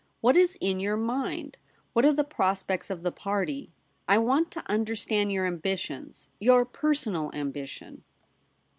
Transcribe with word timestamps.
'What 0.21 0.35
is 0.35 0.57
in 0.59 0.79
your 0.79 0.97
mind? 0.97 1.57
What 1.93 2.05
are 2.05 2.11
the 2.11 2.23
prospects 2.23 2.89
of 2.89 3.03
the 3.03 3.11
party? 3.11 3.71
I 4.07 4.17
want 4.17 4.49
to 4.53 4.67
understand 4.67 5.31
your 5.31 5.45
ambitions— 5.45 6.27
your 6.51 6.65
personal 6.65 7.29
ambition.' 7.35 8.03